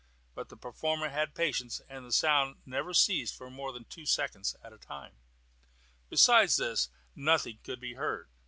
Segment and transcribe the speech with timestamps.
[0.33, 4.55] But the performer had patience, and the sound never ceased for more than two seconds
[4.63, 5.13] at a time.
[6.09, 8.27] Besides this, nothing could be heard.